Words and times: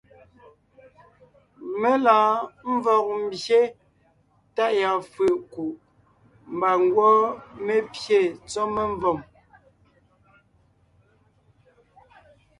Mé 1.79 1.91
lɔɔn 2.05 2.31
ḿvɔg 2.81 3.05
ḿbye 3.23 3.59
tá 4.55 4.65
yɔɔn 4.79 5.01
fʉ̀ʼ 5.11 5.33
ńkuʼ, 5.43 5.73
mbà 6.55 6.69
ńgwɔ́ 6.83 7.13
mé 7.65 7.75
pyé 7.93 8.19
tsɔ́ 8.49 8.65
memvòm. 8.75 9.19